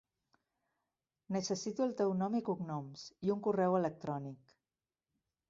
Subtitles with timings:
[1.35, 4.57] Necessito el teu nom i cognoms i un correu electrònic.